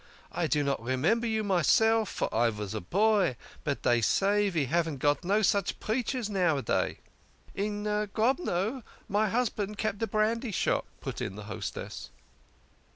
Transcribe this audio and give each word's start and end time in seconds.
I 0.31 0.47
do 0.47 0.63
not 0.63 0.81
remem 0.81 1.21
ber 1.21 1.27
you 1.27 1.43
myself, 1.43 2.09
for 2.09 2.33
I 2.33 2.49
vas 2.49 2.73
a 2.73 2.81
boy, 2.81 3.35
but 3.63 3.83
dey 3.83 4.01
say 4.01 4.49
ve 4.49 4.65
haven't 4.65 4.97
got 4.97 5.23
no 5.23 5.43
such 5.43 5.79
preachers 5.79 6.27
nowaday."" 6.27 6.97
In 7.53 7.83
Grodno 7.83 8.81
my 9.07 9.29
husband 9.29 9.77
kept 9.77 10.01
a 10.01 10.07
brandy 10.07 10.51
shop," 10.51 10.87
put 11.01 11.21
in 11.21 11.35
the 11.35 11.43
hostess. 11.43 12.09